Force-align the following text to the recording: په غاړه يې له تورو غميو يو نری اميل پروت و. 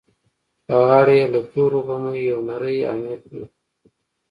په 0.65 0.75
غاړه 0.87 1.13
يې 1.19 1.25
له 1.33 1.39
تورو 1.51 1.79
غميو 1.87 2.27
يو 2.31 2.39
نری 2.47 2.77
اميل 2.91 3.19
پروت 3.27 3.49
و. 3.49 3.51